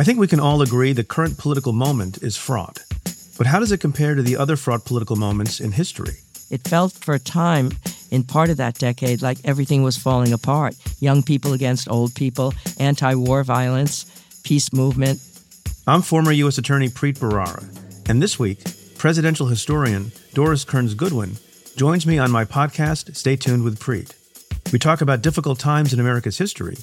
[0.00, 2.82] I think we can all agree the current political moment is fraught.
[3.36, 6.14] But how does it compare to the other fraught political moments in history?
[6.48, 7.72] It felt for a time
[8.10, 10.74] in part of that decade like everything was falling apart.
[11.00, 14.06] Young people against old people, anti war violence,
[14.42, 15.20] peace movement.
[15.86, 16.56] I'm former U.S.
[16.56, 17.62] Attorney Preet Bharara,
[18.08, 18.64] and this week,
[18.96, 21.36] presidential historian Doris Kearns Goodwin
[21.76, 24.14] joins me on my podcast, Stay Tuned with Preet.
[24.72, 26.78] We talk about difficult times in America's history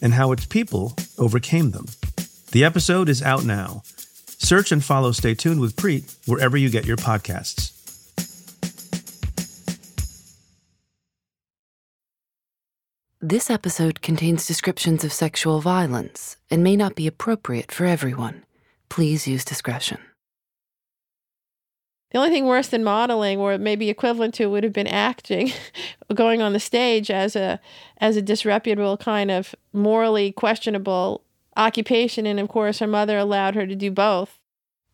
[0.00, 1.84] and how its people overcame them.
[2.52, 3.82] The episode is out now.
[3.86, 7.70] Search and follow Stay Tuned with Preet wherever you get your podcasts.
[13.22, 18.44] This episode contains descriptions of sexual violence and may not be appropriate for everyone.
[18.90, 19.98] Please use discretion.
[22.10, 25.52] The only thing worse than modeling, or maybe equivalent to, would have been acting,
[26.14, 27.58] going on the stage as a
[27.96, 31.24] as a disreputable kind of morally questionable
[31.56, 34.38] occupation, and of course, her mother allowed her to do both.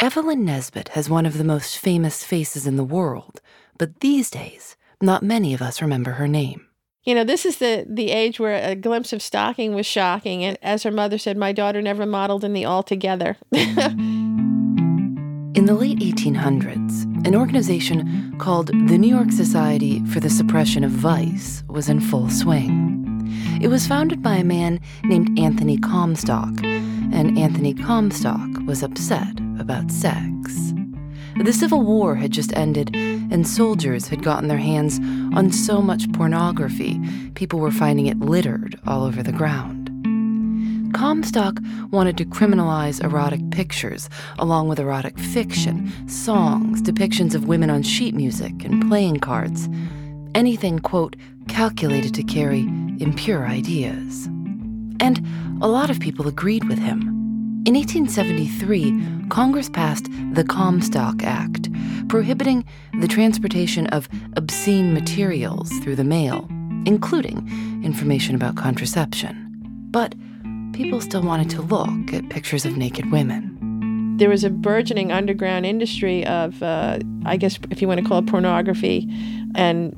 [0.00, 3.40] Evelyn Nesbit has one of the most famous faces in the world,
[3.78, 6.66] but these days, not many of us remember her name.
[7.04, 10.58] You know, this is the the age where a glimpse of stocking was shocking, and
[10.62, 13.36] as her mother said, my daughter never modeled in the altogether.
[13.52, 13.96] in
[15.66, 21.62] the late 1800s, an organization called the New York Society for the Suppression of Vice
[21.68, 22.97] was in full swing.
[23.60, 29.90] It was founded by a man named Anthony Comstock, and Anthony Comstock was upset about
[29.90, 30.72] sex.
[31.42, 35.00] The Civil War had just ended, and soldiers had gotten their hands
[35.36, 37.00] on so much pornography,
[37.34, 39.90] people were finding it littered all over the ground.
[40.94, 41.58] Comstock
[41.90, 44.08] wanted to criminalize erotic pictures,
[44.38, 49.68] along with erotic fiction, songs, depictions of women on sheet music, and playing cards.
[50.34, 51.16] Anything, quote,
[51.48, 52.60] calculated to carry
[53.00, 54.26] impure ideas.
[55.00, 55.26] And
[55.60, 57.18] a lot of people agreed with him.
[57.66, 61.68] In 1873, Congress passed the Comstock Act,
[62.08, 62.64] prohibiting
[63.00, 66.46] the transportation of obscene materials through the mail,
[66.86, 67.38] including
[67.84, 69.44] information about contraception.
[69.90, 70.14] But
[70.72, 74.16] people still wanted to look at pictures of naked women.
[74.18, 78.20] There was a burgeoning underground industry of, uh, I guess, if you want to call
[78.20, 79.08] it pornography,
[79.54, 79.94] and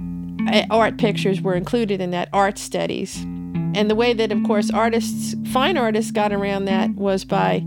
[0.71, 3.23] art pictures were included in that art studies.
[3.73, 7.65] And the way that, of course, artists, fine artists, got around that was by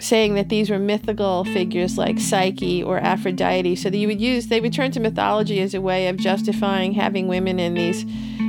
[0.00, 3.76] saying that these were mythical figures like Psyche or Aphrodite.
[3.76, 6.92] So that you would use, they would turn to mythology as a way of justifying
[6.92, 8.06] having women in these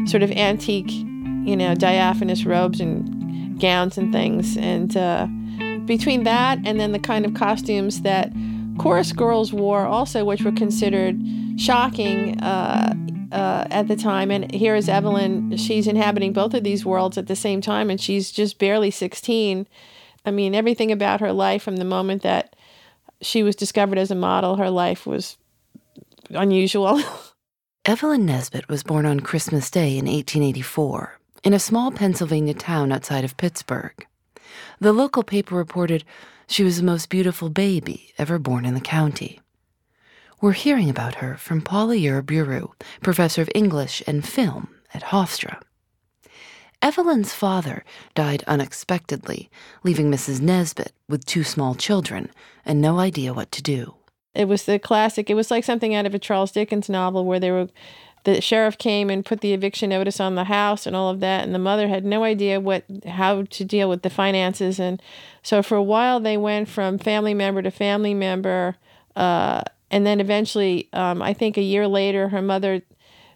[0.09, 4.55] sort of antique, you know, diaphanous robes and gowns and things.
[4.57, 5.27] And uh,
[5.85, 8.31] between that and then the kind of costumes that
[8.77, 11.19] chorus girls wore, also, which were considered
[11.57, 12.39] shocking.
[12.39, 12.93] Uh,
[13.31, 14.31] uh, at the time.
[14.31, 15.57] And here is Evelyn.
[15.57, 19.67] She's inhabiting both of these worlds at the same time, and she's just barely 16.
[20.25, 22.56] I mean, everything about her life from the moment that
[23.22, 25.38] she was discovered as a model, her life was
[26.29, 27.01] unusual.
[27.85, 33.23] Evelyn Nesbit was born on Christmas Day in 1884 in a small Pennsylvania town outside
[33.23, 34.06] of Pittsburgh.
[34.79, 36.03] The local paper reported
[36.47, 39.39] she was the most beautiful baby ever born in the county.
[40.41, 45.61] We're hearing about her from Paula Uruburu, professor of English and film at Hofstra.
[46.81, 47.83] Evelyn's father
[48.16, 49.51] died unexpectedly,
[49.83, 50.39] leaving Mrs.
[50.39, 52.31] Nesbit with two small children
[52.65, 53.95] and no idea what to do.
[54.33, 57.41] It was the classic, it was like something out of a Charles Dickens novel where
[57.41, 57.68] they were
[58.24, 61.44] the sheriff came and put the eviction notice on the house and all of that
[61.45, 65.01] and the mother had no idea what how to deal with the finances and
[65.41, 68.75] so for a while they went from family member to family member
[69.15, 72.81] uh, and then eventually, um, I think a year later, her mother,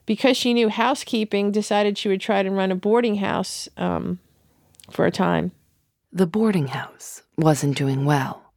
[0.05, 4.19] because she knew housekeeping, decided she would try to run a boarding house um,
[4.91, 5.51] for a time.
[6.11, 8.53] The boarding house wasn't doing well.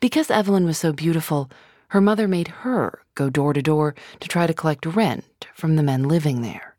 [0.00, 1.50] Because Evelyn was so beautiful,
[1.88, 5.82] her mother made her go door to door to try to collect rent from the
[5.82, 6.76] men living there.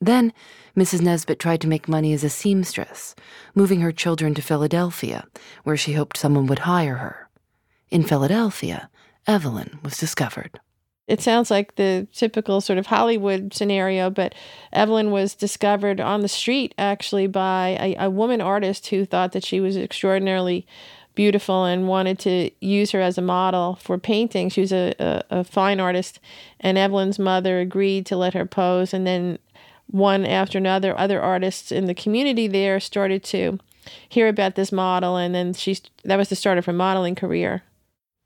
[0.00, 0.32] Then,
[0.76, 1.00] Mrs.
[1.00, 3.14] Nesbit tried to make money as a seamstress,
[3.54, 5.26] moving her children to Philadelphia,
[5.64, 7.28] where she hoped someone would hire her.
[7.90, 8.88] In Philadelphia,
[9.28, 10.58] Evelyn was discovered.
[11.06, 14.34] It sounds like the typical sort of Hollywood scenario, but
[14.72, 19.44] Evelyn was discovered on the street actually by a, a woman artist who thought that
[19.44, 20.66] she was extraordinarily
[21.14, 24.48] beautiful and wanted to use her as a model for painting.
[24.48, 26.20] She was a, a, a, fine artist,
[26.60, 28.94] and Evelyn's mother agreed to let her pose.
[28.94, 29.38] And then
[29.86, 33.58] one after another, other artists in the community there started to
[34.08, 37.62] hear about this model, and then she that was the start of her modeling career.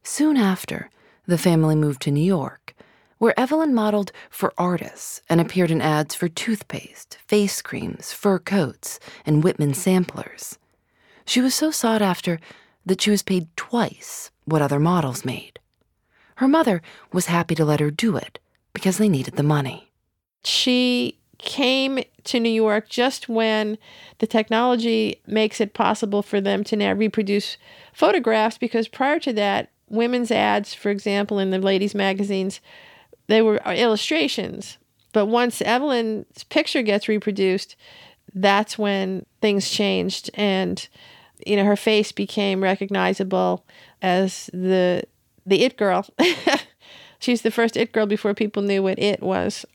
[0.03, 0.91] Soon after,
[1.27, 2.75] the family moved to New York,
[3.19, 8.99] where Evelyn modeled for artists and appeared in ads for toothpaste, face creams, fur coats,
[9.25, 10.59] and Whitman samplers.
[11.25, 12.41] She was so sought after
[12.85, 15.61] that she was paid twice what other models made.
[16.37, 16.83] Her mother
[17.13, 18.41] was happy to let her do it
[18.73, 19.93] because they needed the money.
[20.43, 23.79] She came to New York just when
[24.19, 27.57] the technology makes it possible for them to now reproduce
[27.93, 32.61] photographs because prior to that, women's ads, for example, in the ladies' magazines,
[33.29, 34.79] they were illustrations.
[35.13, 37.77] But once Evelyn's picture gets reproduced,
[38.35, 40.89] that's when things changed and
[41.47, 43.65] you know her face became recognizable
[44.01, 45.05] as the
[45.45, 46.07] the it girl.
[47.19, 49.67] She's the first it girl before people knew what it was.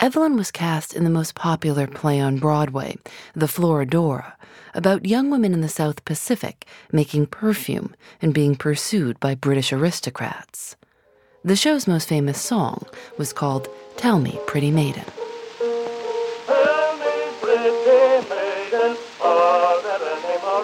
[0.00, 2.96] Evelyn was cast in the most popular play on Broadway,
[3.34, 4.32] The Florodora,
[4.72, 10.74] about young women in the South Pacific making perfume and being pursued by British aristocrats.
[11.44, 12.86] The show's most famous song
[13.18, 13.68] was called
[13.98, 15.04] Tell Me, Pretty Maiden.
[16.46, 17.12] Tell me,
[17.42, 17.70] pretty
[18.30, 18.96] maiden,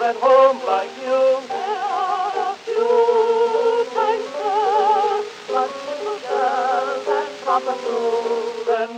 [0.07, 0.66] at home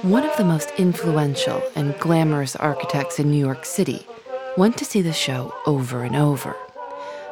[0.09, 4.07] One of the most influential and glamorous architects in New York City
[4.57, 6.55] went to see the show over and over.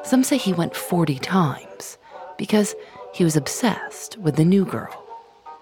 [0.04, 1.98] Some say he went 40 times
[2.38, 2.76] because
[3.16, 5.08] he was obsessed with the new girl.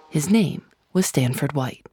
[0.09, 1.87] His name was Stanford White.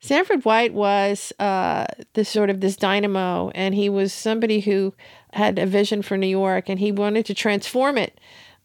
[0.00, 4.92] Stanford White was uh, this sort of this dynamo, and he was somebody who
[5.34, 8.18] had a vision for New York, and he wanted to transform it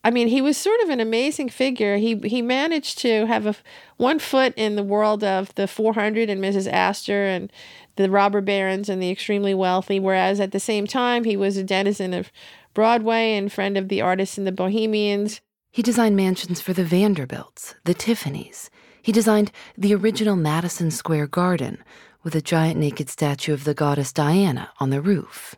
[0.04, 1.98] I mean, he was sort of an amazing figure.
[1.98, 3.56] He he managed to have a
[3.98, 6.72] one foot in the world of the 400 and Mrs.
[6.72, 7.52] Astor and
[7.98, 11.64] the robber barons and the extremely wealthy, whereas at the same time he was a
[11.64, 12.32] denizen of
[12.74, 15.42] Broadway and friend of the artists and the Bohemians.
[15.72, 18.70] He designed mansions for the Vanderbilts, the Tiffanys.
[19.02, 21.84] He designed the original Madison Square Garden
[22.24, 25.56] with a giant naked statue of the goddess Diana on the roof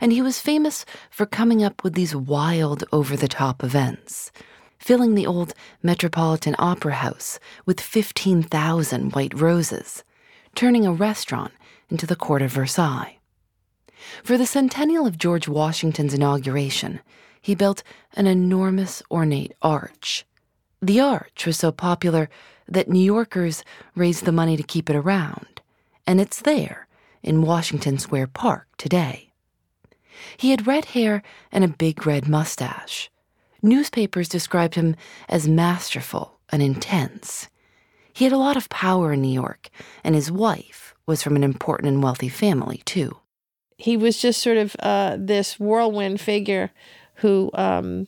[0.00, 4.30] and he was famous for coming up with these wild, over the top events,
[4.78, 10.04] filling the old Metropolitan Opera House with 15,000 white roses,
[10.54, 11.52] turning a restaurant
[11.88, 13.18] into the court of Versailles.
[14.24, 17.00] For the centennial of George Washington's inauguration,
[17.40, 17.82] he built
[18.14, 20.24] an enormous ornate arch.
[20.80, 22.28] The arch was so popular
[22.68, 23.64] that New Yorkers
[23.94, 25.60] raised the money to keep it around,
[26.06, 26.86] and it's there
[27.22, 29.31] in Washington Square Park today.
[30.36, 33.10] He had red hair and a big red mustache.
[33.62, 34.96] Newspapers described him
[35.28, 37.48] as masterful and intense.
[38.12, 39.70] He had a lot of power in New York,
[40.04, 43.16] and his wife was from an important and wealthy family, too.
[43.76, 46.70] He was just sort of uh, this whirlwind figure
[47.16, 48.06] who um,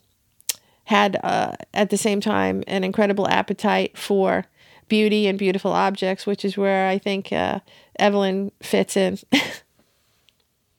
[0.85, 4.45] had, uh, at the same time, an incredible appetite for
[4.89, 7.61] beauty and beautiful objects, which is where I think uh,
[7.99, 9.19] Evelyn fits in.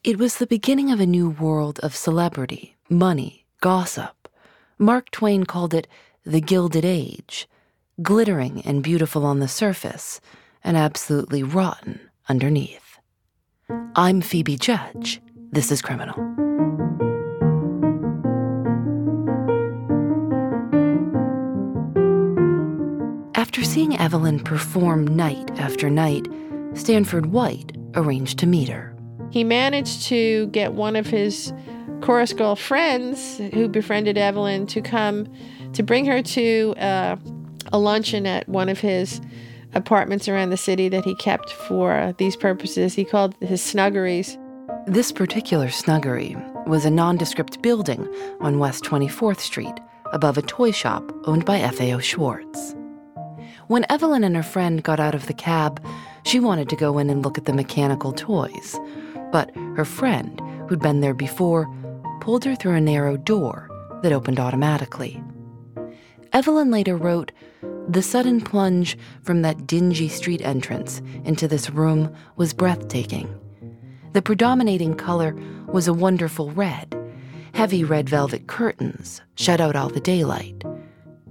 [0.06, 4.30] It was the beginning of a new world of celebrity, money, gossip.
[4.78, 5.88] Mark Twain called it
[6.24, 7.50] the Gilded Age,
[8.04, 10.22] glittering and beautiful on the surface,
[10.64, 13.00] and absolutely rotten underneath.
[13.96, 15.24] I'm Phoebe Judge.
[15.52, 16.20] This is Criminal.
[23.34, 26.28] After seeing Evelyn perform night after night,
[26.76, 28.95] Stanford White arranged to meet her
[29.36, 31.52] he managed to get one of his
[32.00, 35.28] chorus girl friends who befriended Evelyn to come
[35.74, 37.18] to bring her to uh,
[37.74, 39.20] a luncheon at one of his
[39.74, 42.94] apartments around the city that he kept for these purposes.
[42.94, 44.38] He called his snuggeries.
[44.88, 48.08] This particular snuggery was a nondescript building
[48.40, 49.78] on West 24th Street
[50.14, 52.74] above a toy shop owned by FAO Schwarz.
[53.68, 55.86] When Evelyn and her friend got out of the cab,
[56.24, 58.80] she wanted to go in and look at the mechanical toys
[59.36, 61.70] but her friend, who'd been there before,
[62.22, 63.70] pulled her through a narrow door
[64.02, 65.22] that opened automatically.
[66.32, 67.34] Evelyn later wrote,
[67.90, 73.28] The sudden plunge from that dingy street entrance into this room was breathtaking.
[74.14, 75.36] The predominating color
[75.68, 76.96] was a wonderful red.
[77.54, 80.64] Heavy red velvet curtains shut out all the daylight.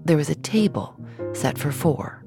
[0.04, 0.94] There was a table
[1.32, 2.22] set for four.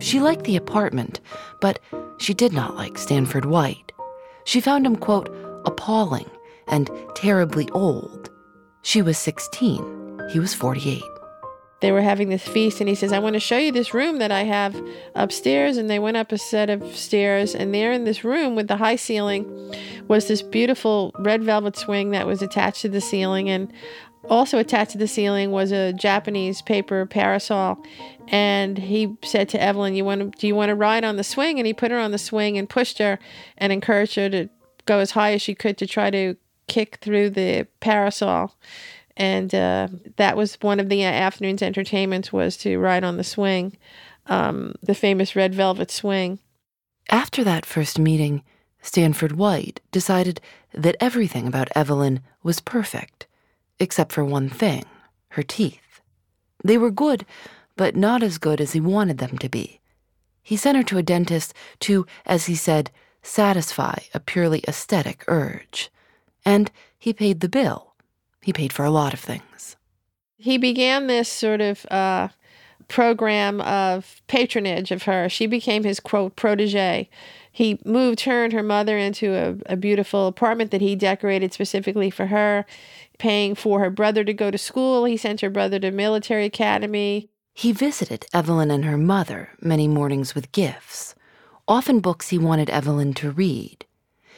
[0.00, 1.22] She liked the apartment,
[1.62, 1.80] but
[2.18, 3.93] she did not like Stanford White.
[4.44, 5.34] She found him, quote,
[5.64, 6.30] appalling
[6.68, 8.30] and terribly old.
[8.82, 11.02] She was 16, he was 48
[11.84, 14.18] they were having this feast and he says i want to show you this room
[14.18, 14.74] that i have
[15.14, 15.76] upstairs.
[15.76, 18.78] And they went up a set of stairs and there in this room with the
[18.78, 19.74] high ceiling
[20.08, 23.48] was this beautiful red velvet swing that was attached to the ceiling.
[23.48, 23.72] And
[24.28, 27.82] also attached to the ceiling was a japanese paper parasol.
[28.28, 31.24] And he said to evelyn you want to do you want to ride on the
[31.24, 31.58] swing?
[31.58, 33.18] And he put her on the swing and pushed her
[33.58, 34.48] and encouraged her to
[34.86, 36.36] go as high as she could to try to
[36.68, 38.54] kick through the parasol.
[39.16, 43.76] And uh, that was one of the afternoon's entertainments was to ride on the swing,
[44.26, 46.40] um, the famous red velvet swing.
[47.10, 48.42] After that first meeting,
[48.82, 50.40] Stanford White decided
[50.72, 53.26] that everything about Evelyn was perfect,
[53.78, 54.84] except for one thing
[55.30, 56.00] her teeth.
[56.62, 57.26] They were good,
[57.76, 59.80] but not as good as he wanted them to be.
[60.42, 62.90] He sent her to a dentist to, as he said,
[63.22, 65.90] satisfy a purely aesthetic urge.
[66.44, 67.94] And he paid the bill
[68.44, 69.76] he paid for a lot of things.
[70.36, 72.28] He began this sort of uh,
[72.88, 75.30] program of patronage of her.
[75.30, 77.08] She became his quote protege.
[77.54, 82.10] He moved her and her mother into a, a beautiful apartment that he decorated specifically
[82.10, 82.66] for her,
[83.18, 85.06] paying for her brother to go to school.
[85.06, 87.30] He sent her brother to military academy.
[87.54, 91.14] He visited Evelyn and her mother many mornings with gifts,
[91.66, 93.86] often books he wanted Evelyn to read.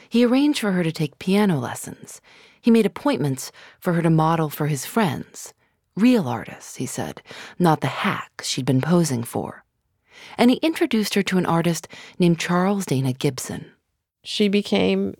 [0.07, 2.21] He arranged for her to take piano lessons
[2.67, 5.53] he made appointments for her to model for his friends.
[5.95, 7.21] Real artists, he said,
[7.57, 9.63] not the hacks she'd been posing for.
[10.37, 11.87] And he introduced her to an artist
[12.19, 13.65] named Charles Dana Gibson.
[14.23, 15.15] She became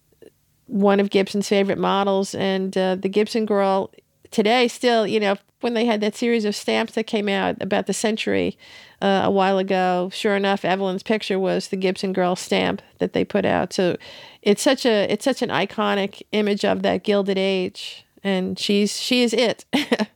[0.65, 3.91] one of Gibson's favorite models, and uh, the Gibson girl
[4.31, 7.87] today still, you know, when they had that series of stamps that came out about
[7.87, 8.57] the century
[9.01, 13.25] uh, a while ago, sure enough, Evelyn's picture was the Gibson girl stamp that they
[13.25, 13.73] put out.
[13.73, 13.97] So
[14.41, 19.23] it's such a it's such an iconic image of that gilded age, and she's she
[19.23, 19.65] is it.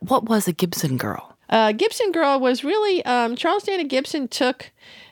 [0.00, 1.33] what was a Gibson girl?
[1.48, 4.70] Uh, Gibson girl was really um, Charles Dana Gibson took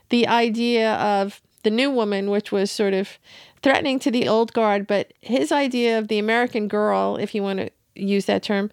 [0.09, 3.19] the idea of the new woman, which was sort of
[3.63, 7.61] threatening to the old guard, but his idea of the American girl, if you want
[7.61, 8.71] to use that term,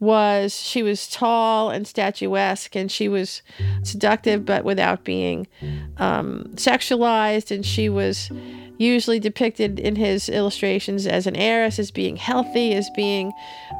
[0.00, 3.42] was she was tall and statuesque and she was
[3.82, 5.44] seductive but without being
[5.96, 8.30] um, sexualized and she was
[8.78, 13.32] usually depicted in his illustrations as an heiress as being healthy as being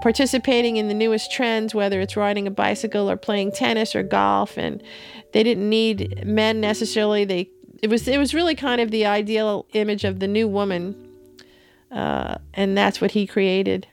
[0.03, 4.59] participating in the newest trends whether it's riding a bicycle or playing tennis or golf.
[4.59, 4.83] And
[5.33, 7.25] they didn't need men necessarily.
[7.25, 7.51] They
[7.81, 11.09] it was it was really kind of the ideal image of the new woman
[11.91, 13.87] uh, and that's what he created.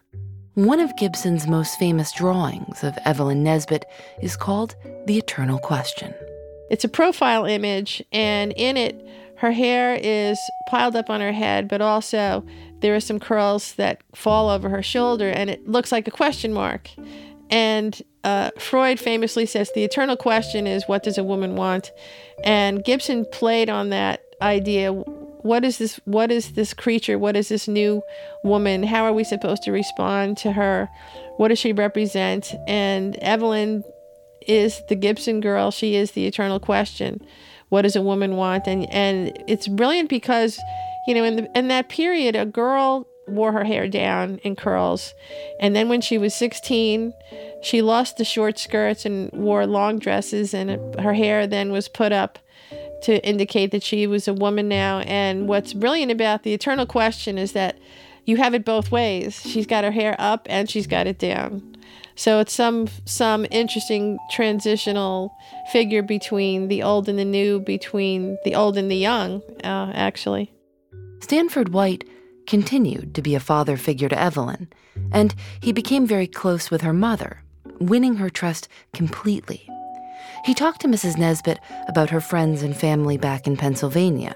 [0.56, 3.86] One of Gibson's most famous drawings of Evelyn Nesbit
[4.22, 6.14] is called The Eternal Question.
[6.70, 9.06] It's a profile image, and in it,
[9.46, 12.44] her hair is piled up on her head, but also
[12.80, 16.52] there are some curls that fall over her shoulder, and it looks like a question
[16.52, 16.90] mark.
[17.52, 21.92] And uh, Freud famously says the eternal question is, What does a woman want?
[22.44, 27.20] And Gibson played on that idea what is this what is this creature?
[27.20, 28.02] What is this new
[28.44, 28.82] woman?
[28.82, 30.90] How are we supposed to respond to her?
[31.38, 32.52] What does she represent?
[32.68, 33.84] And evelyn
[34.48, 35.70] is the gibson girl.
[35.70, 37.22] She is the eternal question
[37.70, 40.60] what does a woman want and and it's brilliant because
[41.08, 45.14] you know in the, in that period a girl wore her hair down in curls
[45.60, 47.12] and then when she was 16
[47.64, 52.12] she lost the short skirts and wore long dresses and her hair then was put
[52.12, 52.38] up
[53.06, 55.00] to indicate that she was a woman now.
[55.02, 57.78] And what's brilliant about the eternal question is that
[58.26, 59.42] you have it both ways.
[59.42, 61.75] She's got her hair up and she's got it down.
[62.16, 65.36] So it's some some interesting transitional
[65.72, 70.52] figure between the old and the new, between the old and the young, uh, actually.
[71.20, 72.06] Stanford White
[72.48, 74.70] continued to be a father figure to Evelyn,
[75.12, 77.44] and he became very close with her mother,
[77.80, 79.68] winning her trust completely.
[80.46, 81.18] He talked to Mrs.
[81.18, 84.36] Nesbit about her friends and family back in Pennsylvania.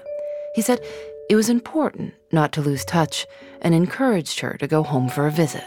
[0.54, 0.80] He said
[1.30, 3.26] it was important not to lose touch
[3.62, 5.64] and encouraged her to go home for a visit.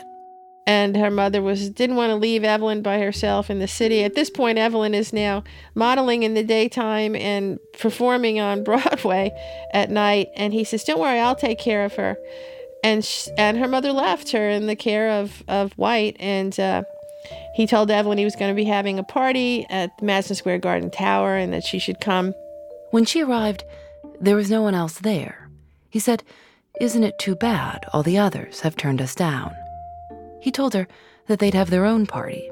[0.65, 4.03] And her mother was didn't want to leave Evelyn by herself in the city.
[4.03, 5.43] At this point, Evelyn is now
[5.75, 9.31] modeling in the daytime and performing on Broadway
[9.73, 10.29] at night.
[10.35, 12.17] And he says, "Don't worry, I'll take care of her."
[12.83, 16.83] And and her mother left her in the care of of White, and uh,
[17.53, 20.59] he told Evelyn he was going to be having a party at the Madison Square
[20.59, 22.33] Garden Tower and that she should come.
[22.91, 23.63] When she arrived,
[24.19, 25.49] there was no one else there.
[25.89, 26.23] He said,
[26.79, 29.53] Isn't it too bad all the others have turned us down?
[30.43, 30.89] He told her
[31.27, 32.51] that they'd have their own party.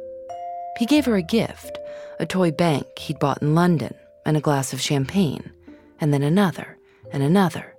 [0.79, 1.77] He gave her a gift
[2.21, 3.93] a toy bank he'd bought in London,
[4.25, 5.51] and a glass of champagne,
[5.99, 6.77] and then another,
[7.11, 7.75] and another.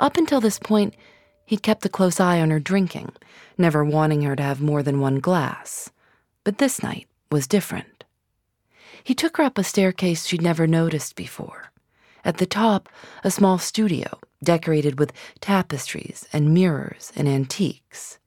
[0.00, 0.94] Up until this point,
[1.44, 3.12] he'd kept a close eye on her drinking,
[3.58, 5.90] never wanting her to have more than one glass.
[6.44, 8.04] But this night was different.
[9.04, 11.72] He took her up a staircase she'd never noticed before.
[12.24, 12.88] At the top,
[13.24, 18.18] a small studio decorated with tapestries and mirrors and antiques.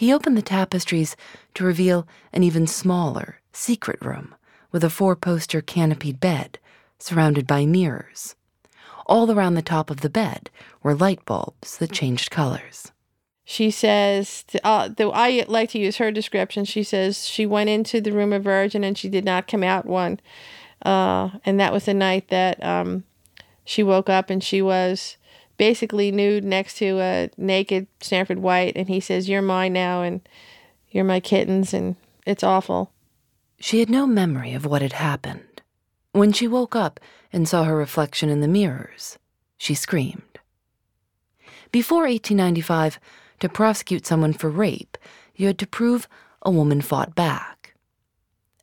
[0.00, 1.14] He opened the tapestries
[1.52, 4.34] to reveal an even smaller, secret room
[4.72, 6.58] with a four poster canopied bed
[6.98, 8.34] surrounded by mirrors.
[9.04, 10.48] All around the top of the bed
[10.82, 12.92] were light bulbs that changed colors.
[13.44, 18.00] She says, uh, though I like to use her description, she says she went into
[18.00, 20.18] the room a virgin and she did not come out one.
[20.80, 23.04] Uh, and that was the night that um,
[23.66, 25.18] she woke up and she was
[25.60, 30.26] basically nude next to a naked Stanford White, and he says, You're mine now, and
[30.90, 32.92] you're my kittens, and it's awful.
[33.60, 35.60] She had no memory of what had happened.
[36.12, 36.98] When she woke up
[37.30, 39.18] and saw her reflection in the mirrors,
[39.58, 40.38] she screamed.
[41.70, 42.98] Before 1895,
[43.40, 44.96] to prosecute someone for rape,
[45.36, 46.08] you had to prove
[46.40, 47.74] a woman fought back.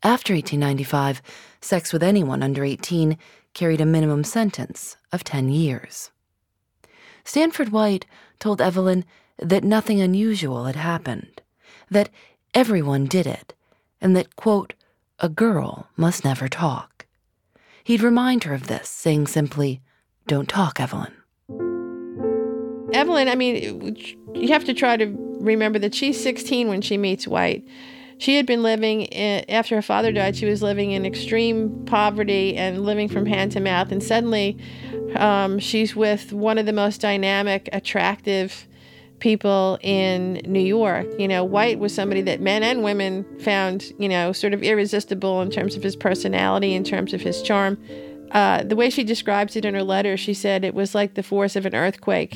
[0.02, 1.22] After 1895,
[1.62, 3.20] sex with anyone under 18
[3.54, 6.10] carried a minimum sentence of 10 years.
[7.28, 8.06] Stanford White
[8.40, 9.04] told Evelyn
[9.38, 11.42] that nothing unusual had happened,
[11.92, 12.08] that
[12.54, 13.54] everyone did it,
[14.00, 14.74] and that, quote,
[15.20, 17.06] a girl must never talk.
[17.84, 19.82] He'd remind her of this, saying simply,
[20.26, 21.12] Don't talk, Evelyn.
[22.94, 23.98] Evelyn, I mean,
[24.34, 27.68] you have to try to remember that she's 16 when she meets White.
[28.20, 32.56] She had been living, in, after her father died, she was living in extreme poverty
[32.56, 33.92] and living from hand to mouth.
[33.92, 34.58] And suddenly,
[35.16, 38.68] um, she's with one of the most dynamic, attractive
[39.20, 41.08] people in New York.
[41.18, 45.42] You know, White was somebody that men and women found, you know, sort of irresistible
[45.42, 47.78] in terms of his personality, in terms of his charm.
[48.32, 51.24] Uh, the way she describes it in her letter, she said it was like the
[51.24, 52.36] force of an earthquake.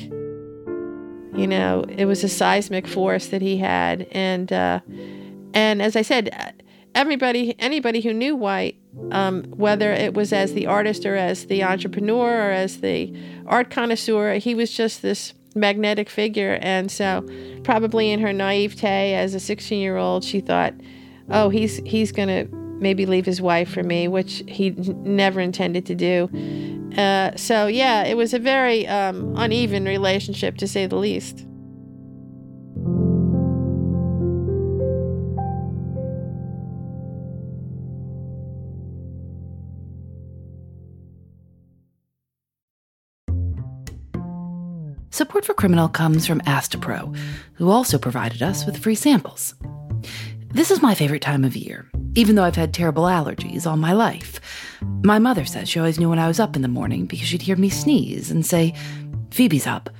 [1.34, 4.80] You know, it was a seismic force that he had, and uh,
[5.54, 6.62] and as I said,
[6.94, 8.76] everybody, anybody who knew White,
[9.10, 13.14] um, whether it was as the artist or as the entrepreneur or as the
[13.46, 16.58] art connoisseur, he was just this magnetic figure.
[16.62, 17.26] And so,
[17.64, 20.74] probably in her naivete as a 16 year old, she thought,
[21.30, 25.86] oh, he's, he's going to maybe leave his wife for me, which he never intended
[25.86, 26.28] to do.
[26.96, 31.46] Uh, so, yeah, it was a very um, uneven relationship, to say the least.
[45.22, 47.16] Support for Criminal comes from Astepro,
[47.52, 49.54] who also provided us with free samples.
[50.48, 53.92] This is my favorite time of year, even though I've had terrible allergies all my
[53.92, 54.40] life.
[55.04, 57.42] My mother says she always knew when I was up in the morning because she'd
[57.42, 58.74] hear me sneeze and say,
[59.30, 59.90] Phoebe's up.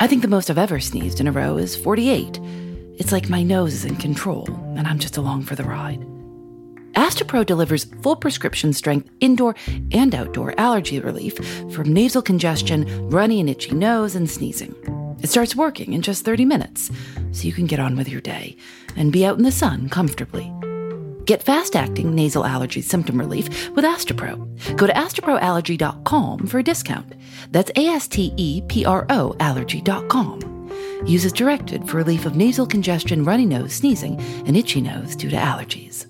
[0.00, 2.40] I think the most I've ever sneezed in a row is 48.
[2.98, 6.04] It's like my nose is in control, and I'm just along for the ride.
[6.92, 9.54] Astepro delivers full prescription strength indoor
[9.92, 11.36] and outdoor allergy relief
[11.72, 14.74] from nasal congestion, runny and itchy nose, and sneezing.
[15.22, 16.90] It starts working in just 30 minutes,
[17.32, 18.56] so you can get on with your day
[18.96, 20.52] and be out in the sun comfortably.
[21.26, 24.76] Get fast acting nasal allergy symptom relief with Astepro.
[24.76, 27.12] Go to asteproallergy.com for a discount.
[27.52, 30.50] That's A S T E P R O allergy.com.
[31.06, 35.30] Use as directed for relief of nasal congestion, runny nose, sneezing, and itchy nose due
[35.30, 36.09] to allergies.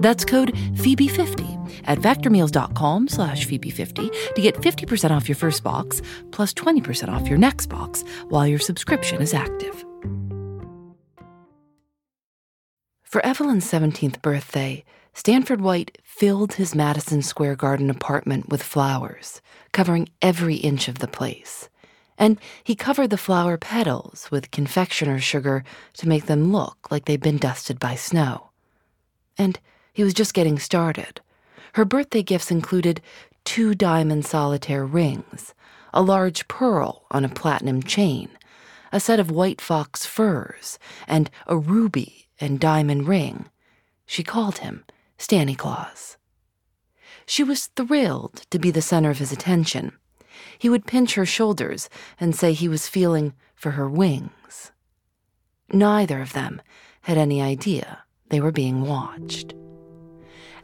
[0.00, 6.54] That's code Phoebe50 at factormeals.com slash Phoebe50 to get 50% off your first box, plus
[6.54, 9.84] 20% off your next box while your subscription is active.
[13.02, 14.84] For Evelyn's 17th birthday,
[15.14, 19.40] Stanford White filled his Madison Square Garden apartment with flowers,
[19.72, 21.70] covering every inch of the place.
[22.18, 27.22] And he covered the flower petals with confectioner's sugar to make them look like they'd
[27.22, 28.50] been dusted by snow.
[29.38, 29.58] And
[29.98, 31.20] he was just getting started.
[31.72, 33.00] Her birthday gifts included
[33.44, 35.54] two diamond solitaire rings,
[35.92, 38.28] a large pearl on a platinum chain,
[38.92, 43.46] a set of white fox furs, and a ruby and diamond ring.
[44.06, 44.84] She called him
[45.18, 46.16] Stanny Claus.
[47.26, 49.90] She was thrilled to be the center of his attention.
[50.56, 54.70] He would pinch her shoulders and say he was feeling for her wings.
[55.72, 56.62] Neither of them
[57.00, 59.54] had any idea they were being watched.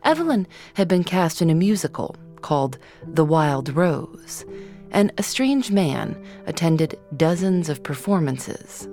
[0.04, 4.44] Evelyn had been cast in a musical called The Wild Rose,
[4.90, 8.86] and a strange man attended dozens of performances.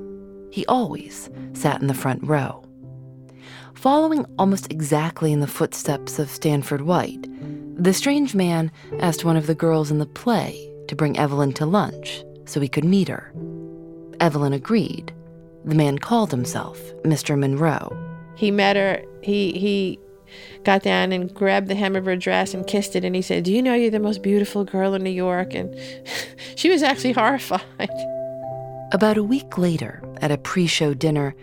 [0.51, 2.63] He always sat in the front row.
[3.73, 7.27] Following almost exactly in the footsteps of Stanford White,
[7.75, 11.65] the strange man asked one of the girls in the play to bring Evelyn to
[11.65, 13.33] lunch so he could meet her.
[14.19, 15.13] Evelyn agreed.
[15.65, 17.37] The man called himself Mr.
[17.37, 17.97] Monroe.
[18.35, 19.03] He met her.
[19.21, 19.99] He he
[20.63, 23.03] got down and grabbed the hem of her dress and kissed it.
[23.03, 25.53] And he said, Do you know you're the most beautiful girl in New York?
[25.53, 25.75] And
[26.55, 27.89] she was actually horrified.
[28.91, 31.35] About a week later, at a pre show dinner,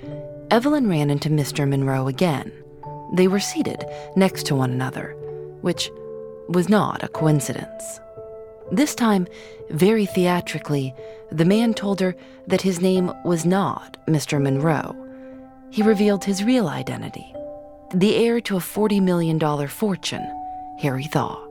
[0.51, 1.68] Evelyn ran into Mr.
[1.68, 2.53] Monroe again.
[3.14, 3.85] They were seated
[4.16, 5.14] next to one another,
[5.62, 5.90] which
[6.48, 8.01] was not a coincidence.
[8.70, 9.27] This time,
[9.70, 10.94] very theatrically,
[11.33, 12.14] the man told her
[12.46, 14.40] that his name was not Mr.
[14.40, 14.96] Monroe.
[15.70, 17.35] He revealed his real identity
[17.94, 20.27] the heir to a $40 million fortune,
[20.81, 21.44] Harry Thaw.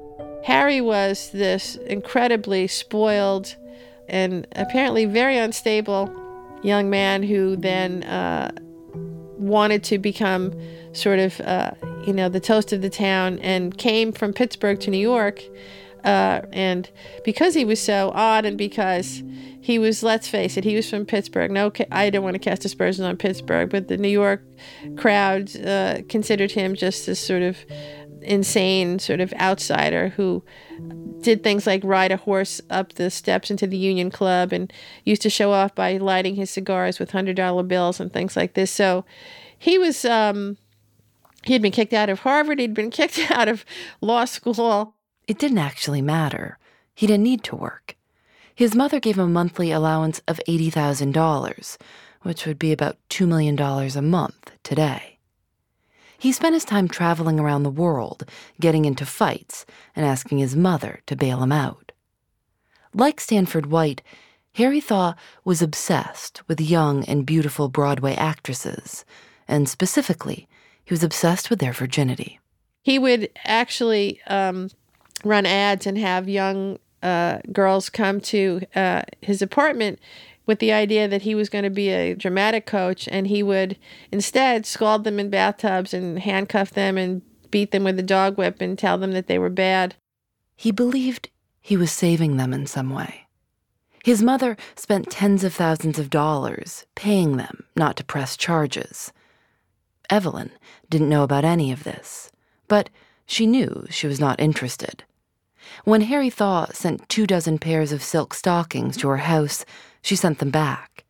[0.43, 3.55] Harry was this incredibly spoiled
[4.07, 6.09] and apparently very unstable
[6.63, 8.51] young man who then uh,
[9.37, 10.53] wanted to become
[10.93, 11.71] sort of, uh,
[12.05, 15.41] you know, the toast of the town and came from Pittsburgh to New York.
[16.03, 16.89] Uh, and
[17.23, 19.23] because he was so odd and because
[19.61, 21.51] he was, let's face it, he was from Pittsburgh.
[21.51, 24.43] No, I don't want to cast aspersions on Pittsburgh, but the New York
[24.97, 27.57] crowd uh, considered him just this sort of
[28.21, 30.43] insane sort of outsider who
[31.21, 34.71] did things like ride a horse up the steps into the Union Club and
[35.03, 38.53] used to show off by lighting his cigars with hundred dollar bills and things like
[38.53, 38.71] this.
[38.71, 39.05] So
[39.57, 40.57] he was um,
[41.43, 42.59] he had been kicked out of Harvard.
[42.59, 43.65] He'd been kicked out of
[44.01, 44.93] law school.
[45.27, 46.57] It didn't actually matter.
[46.95, 47.95] He didn't need to work.
[48.55, 51.77] His mother gave him a monthly allowance of $80,000,
[52.23, 55.19] which would be about $2 million a month today.
[56.17, 58.27] He spent his time traveling around the world,
[58.59, 61.91] getting into fights, and asking his mother to bail him out.
[62.93, 64.01] Like Stanford White,
[64.55, 65.13] Harry Thaw
[65.45, 69.05] was obsessed with young and beautiful Broadway actresses,
[69.47, 70.47] and specifically,
[70.83, 72.39] he was obsessed with their virginity.
[72.81, 74.69] He would actually um,
[75.23, 79.99] run ads and have young uh, girls come to uh, his apartment
[80.45, 83.77] with the idea that he was going to be a dramatic coach and he would
[84.11, 88.61] instead scald them in bathtubs and handcuff them and beat them with a dog whip
[88.61, 89.95] and tell them that they were bad.
[90.55, 91.29] He believed
[91.61, 93.27] he was saving them in some way.
[94.03, 99.11] His mother spent tens of thousands of dollars paying them not to press charges.
[100.09, 100.51] Evelyn
[100.89, 102.31] didn't know about any of this,
[102.69, 102.89] but
[103.27, 105.03] she knew she was not interested.
[105.83, 109.65] When Harry Thaw sent two dozen pairs of silk stockings to her house,
[110.01, 111.03] she sent them back.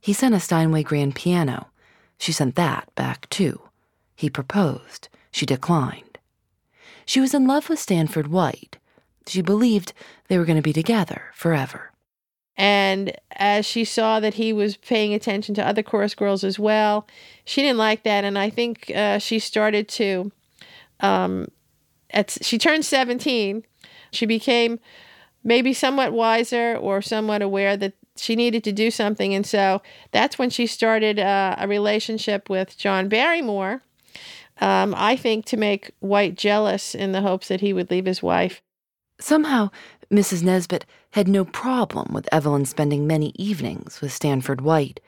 [0.00, 1.68] He sent a Steinway grand piano.
[2.18, 3.60] She sent that back, too.
[4.16, 5.08] He proposed.
[5.30, 6.18] She declined.
[7.04, 8.78] She was in love with Stanford White.
[9.26, 9.92] She believed
[10.28, 11.92] they were going to be together forever.
[12.56, 17.06] And as she saw that he was paying attention to other chorus girls as well,
[17.44, 18.24] she didn't like that.
[18.24, 20.32] And I think uh, she started to,
[21.00, 21.48] um,
[22.10, 23.64] at, she turned 17
[24.10, 24.80] she became
[25.44, 29.34] maybe somewhat wiser or somewhat aware that she needed to do something.
[29.34, 33.82] And so that's when she started uh, a relationship with John Barrymore,
[34.60, 38.22] um, I think to make White jealous in the hopes that he would leave his
[38.22, 38.60] wife.
[39.20, 39.70] Somehow,
[40.10, 40.42] Mrs.
[40.42, 45.00] Nesbit had no problem with Evelyn spending many evenings with Stanford White.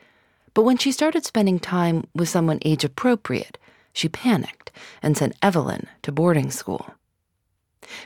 [0.54, 3.58] But when she started spending time with someone age appropriate,
[3.92, 4.70] she panicked
[5.02, 6.94] and sent Evelyn to boarding school.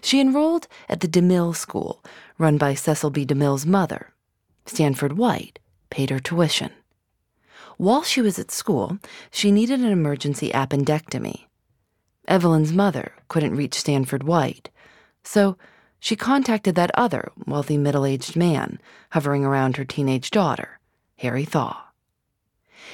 [0.00, 2.02] She enrolled at the DeMille School,
[2.38, 3.26] run by Cecil B.
[3.26, 4.12] DeMille's mother.
[4.66, 5.58] Stanford White
[5.90, 6.70] paid her tuition.
[7.76, 8.98] While she was at school,
[9.30, 11.46] she needed an emergency appendectomy.
[12.26, 14.70] Evelyn's mother couldn't reach Stanford White,
[15.22, 15.58] so
[15.98, 18.78] she contacted that other wealthy middle aged man
[19.10, 20.78] hovering around her teenage daughter,
[21.18, 21.83] Harry Thaw.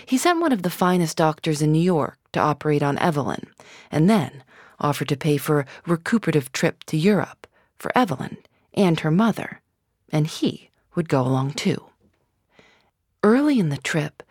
[0.06, 3.46] He sent one of the finest doctors in New York to operate on Evelyn,
[3.90, 4.42] and then
[4.78, 7.46] offered to pay for a recuperative trip to Europe
[7.78, 8.38] for Evelyn
[8.74, 9.60] and her mother,
[10.10, 11.84] and he would go along too.
[13.22, 14.22] Early in the trip,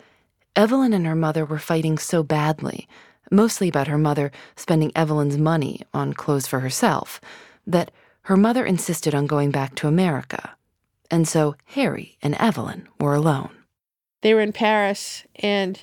[0.56, 2.88] Evelyn and her mother were fighting so badly,
[3.30, 7.20] mostly about her mother spending Evelyn's money on clothes for herself,
[7.66, 7.90] that
[8.22, 10.56] her mother insisted on going back to America.
[11.10, 13.50] And so Harry and Evelyn were alone.
[14.22, 15.82] They were in Paris, and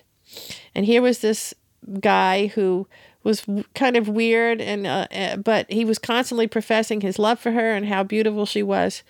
[0.75, 1.53] and here was this
[1.99, 2.87] guy who
[3.23, 3.45] was
[3.75, 7.73] kind of weird and uh, uh, but he was constantly professing his love for her
[7.73, 9.03] and how beautiful she was.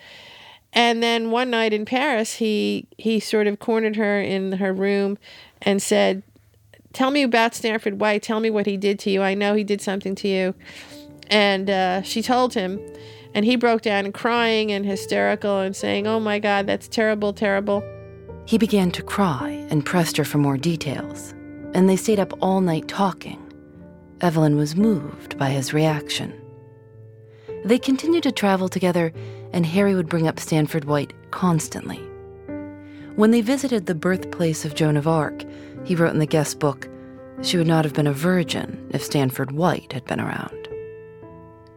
[0.74, 5.18] And then one night in Paris he he sort of cornered her in her room
[5.62, 6.24] and said
[6.94, 8.24] tell me about Stanford White.
[8.24, 9.22] Tell me what he did to you.
[9.22, 10.56] I know he did something to you.
[11.30, 12.80] And uh, she told him
[13.36, 17.84] and he broke down crying and hysterical and saying oh my god that's terrible terrible
[18.48, 21.36] he began to cry and pressed her for more details
[21.74, 23.44] and they stayed up all night talking
[24.22, 26.34] Evelyn was moved by his reaction.
[27.64, 29.14] They continued to travel together,
[29.54, 32.00] and Harry would bring up Stanford White constantly.
[33.16, 35.44] When they visited the birthplace of Joan of Arc,
[35.84, 36.90] he wrote in the guest book,
[37.44, 40.68] she would not have been a virgin if Stanford White had been around.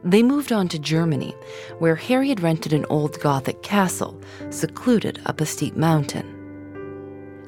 [0.02, 1.35] They moved on to Germany,
[1.78, 6.39] where Harry had rented an old Gothic castle secluded up a steep mountain.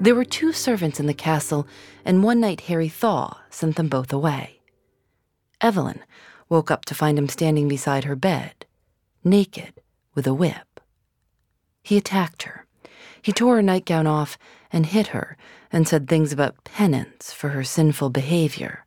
[0.00, 1.66] There were two servants in the castle,
[2.04, 4.60] and one night Harry Thaw sent them both away.
[5.60, 6.00] Evelyn
[6.48, 8.66] woke up to find him standing beside her bed,
[9.22, 9.80] naked,
[10.14, 10.80] with a whip.
[11.82, 12.66] He attacked her.
[13.22, 14.36] He tore her nightgown off
[14.72, 15.36] and hit her
[15.70, 18.84] and said things about penance for her sinful behavior.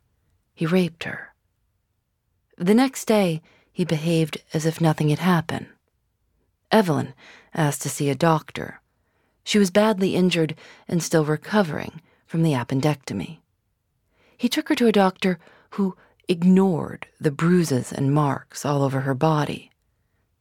[0.54, 1.34] He raped her.
[2.58, 3.42] The next day,
[3.72, 5.66] he behaved as if nothing had happened.
[6.70, 7.14] Evelyn
[7.54, 8.80] asked to see a doctor.
[9.46, 10.56] She was badly injured
[10.88, 13.38] and still recovering from the appendectomy.
[14.36, 15.38] He took her to a doctor
[15.70, 19.70] who ignored the bruises and marks all over her body.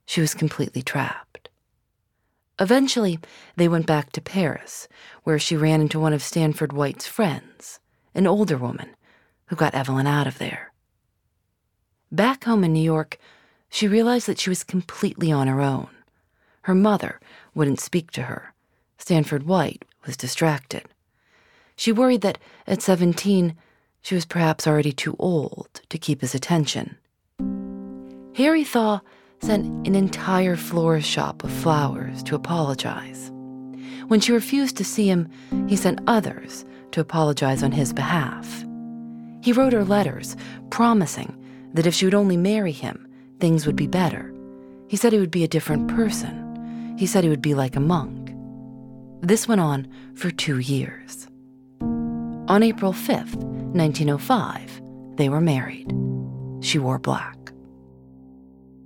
[0.08, 1.50] She was completely trapped.
[2.60, 3.20] Eventually,
[3.56, 4.88] they went back to Paris,
[5.24, 7.80] where she ran into one of Stanford White's friends,
[8.16, 8.96] an older woman
[9.46, 10.74] who got Evelyn out of there.
[12.12, 13.20] Back home in New York,
[13.70, 15.90] she realized that she was completely on her own.
[16.64, 17.20] Her mother
[17.54, 18.55] wouldn't speak to her.
[19.06, 20.82] Stanford White was distracted.
[21.76, 23.56] She worried that at 17,
[24.02, 26.98] she was perhaps already too old to keep his attention.
[28.36, 29.02] Harry Thaw
[29.44, 33.32] sent an entire florist shop of flowers to apologize.
[34.08, 35.30] When she refused to see him,
[35.68, 38.66] he sent others to apologize on his behalf.
[39.44, 40.36] He wrote her letters
[40.72, 41.38] promising
[41.76, 43.08] that if she would only marry him,
[43.40, 44.34] things would be better.
[44.88, 46.96] He said he would be a different person.
[46.98, 48.25] He said he would be like a monk.
[49.26, 51.28] This went on for two years.
[51.82, 53.34] On April 5th,
[53.74, 54.82] 1905,
[55.16, 55.92] they were married.
[56.62, 57.36] She wore black.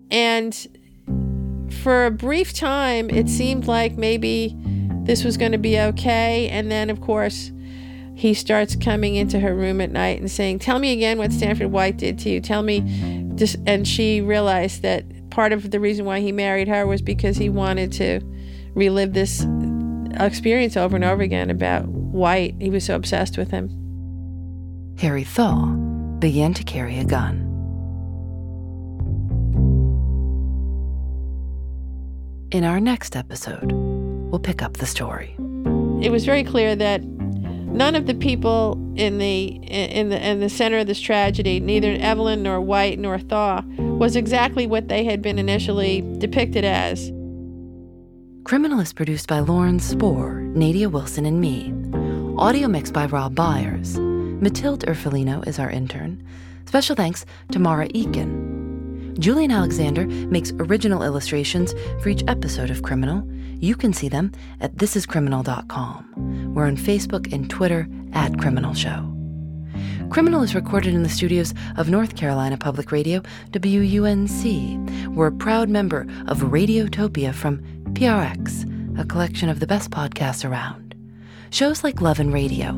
[0.09, 0.55] And
[1.81, 4.55] for a brief time, it seemed like maybe
[5.03, 6.47] this was going to be okay.
[6.47, 7.51] And then, of course,
[8.15, 11.73] he starts coming into her room at night and saying, Tell me again what Stanford
[11.73, 12.39] White did to you.
[12.39, 12.77] Tell me.
[13.67, 17.49] And she realized that part of the reason why he married her was because he
[17.49, 18.21] wanted to
[18.73, 19.45] relive this
[20.25, 22.55] experience over and over again about White.
[22.59, 23.69] He was so obsessed with him.
[24.99, 25.67] Harry Thaw
[26.19, 27.45] began to carry a gun.
[32.51, 35.35] In our next episode, we'll pick up the story.
[36.01, 40.49] It was very clear that none of the people in the in the in the
[40.49, 45.21] center of this tragedy, neither Evelyn nor White nor Thaw, was exactly what they had
[45.21, 47.11] been initially depicted as.
[48.49, 51.71] Criminal is produced by Lauren Spohr, Nadia Wilson, and me.
[52.39, 53.99] Audio mixed by Rob Byers.
[53.99, 56.25] Matilde Urfolino is our intern.
[56.65, 59.19] Special thanks to Mara Eakin.
[59.19, 63.23] Julienne Alexander makes original illustrations for each episode of Criminal.
[63.59, 64.31] You can see them
[64.61, 66.53] at thisiscriminal.com.
[66.55, 69.15] We're on Facebook and Twitter at Criminal Show.
[70.09, 75.05] Criminal is recorded in the studios of North Carolina Public Radio, WUNC.
[75.13, 77.63] We're a proud member of Radiotopia from
[77.99, 80.95] PRX, a collection of the best podcasts around.
[81.49, 82.71] Shows like Love and Radio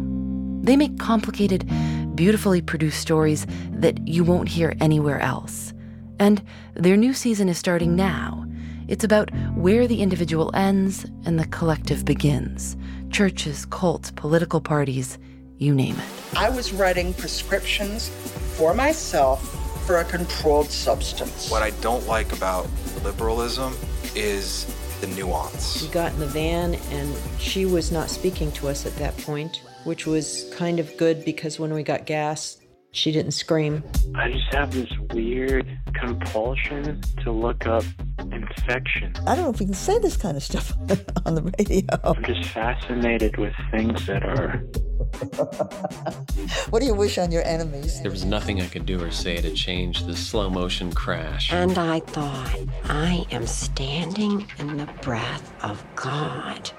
[0.63, 1.69] they make complicated,
[2.15, 5.75] beautifully produced stories that you won't hear anywhere else.
[6.19, 6.41] And
[6.73, 8.47] their new season is starting now.
[8.87, 12.75] It's about where the individual ends and the collective begins
[13.11, 15.19] churches, cults, political parties,
[15.59, 16.35] you name it.
[16.35, 18.09] I was writing prescriptions
[18.57, 21.51] for myself for a controlled substance.
[21.51, 22.67] What I don't like about
[23.03, 23.75] liberalism
[24.15, 24.65] is
[25.01, 25.81] the nuance.
[25.81, 29.61] We got in the van, and she was not speaking to us at that point,
[29.83, 32.57] which was kind of good because when we got gas,
[32.91, 33.83] she didn't scream.
[34.15, 37.83] I just have this weird compulsion to look up
[38.31, 39.13] infection.
[39.27, 40.73] I don't know if we can say this kind of stuff
[41.25, 41.85] on the radio.
[42.03, 44.63] I'm just fascinated with things that are
[46.69, 48.01] what do you wish on your enemies?
[48.01, 51.51] There was nothing I could do or say to change the slow motion crash.
[51.51, 52.55] And I thought,
[52.85, 56.71] I am standing in the breath of God.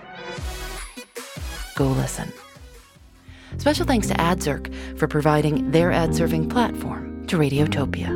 [1.75, 2.33] Go listen.
[3.59, 8.09] Special thanks to AdZerk for providing their ad serving platform to Radiotopia.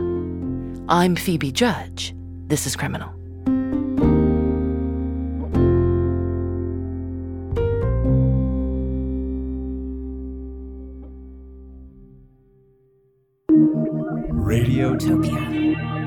[0.89, 2.15] I'm Phoebe Judge.
[2.47, 3.16] This is Criminal.
[14.87, 16.06] Radiotopia.